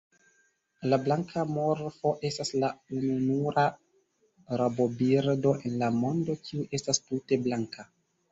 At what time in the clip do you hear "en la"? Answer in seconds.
5.71-5.91